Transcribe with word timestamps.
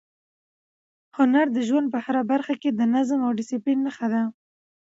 هنر 1.17 1.47
د 1.53 1.57
ژوند 1.67 1.87
په 1.93 1.97
هره 2.05 2.21
برخه 2.31 2.53
کې 2.61 2.69
د 2.73 2.81
نظم 2.95 3.19
او 3.27 3.31
ډیسپلین 3.39 3.79
نښه 3.85 4.07
ده. 4.13 4.23